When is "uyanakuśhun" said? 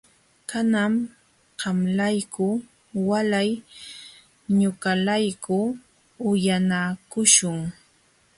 6.29-7.59